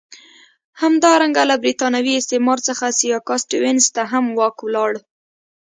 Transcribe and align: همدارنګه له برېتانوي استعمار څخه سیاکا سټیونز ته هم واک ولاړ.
همدارنګه 0.81 1.43
له 1.49 1.55
برېتانوي 1.63 2.13
استعمار 2.17 2.59
څخه 2.67 2.85
سیاکا 2.99 3.35
سټیونز 3.43 3.85
ته 3.95 4.01
هم 4.11 4.25
واک 4.37 4.57
ولاړ. 4.63 4.91